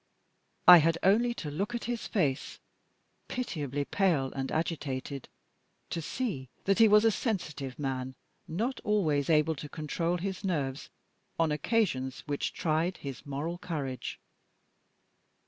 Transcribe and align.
I 0.67 0.77
had 0.79 0.97
only 1.03 1.35
to 1.35 1.51
look 1.51 1.75
at 1.75 1.83
his 1.83 2.07
face 2.07 2.59
pitiably 3.27 3.85
pale 3.85 4.33
and 4.33 4.51
agitated 4.51 5.29
to 5.91 6.01
see 6.01 6.49
that 6.63 6.79
he 6.79 6.87
was 6.87 7.05
a 7.05 7.11
sensitive 7.11 7.77
man, 7.77 8.15
not 8.47 8.79
always 8.83 9.29
able 9.29 9.53
to 9.53 9.69
control 9.69 10.17
his 10.17 10.43
nerves 10.43 10.89
on 11.37 11.51
occasions 11.51 12.21
which 12.21 12.51
tried 12.51 12.97
his 12.97 13.27
moral 13.27 13.59
courage. 13.59 14.19